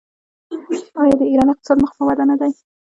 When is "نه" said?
2.29-2.35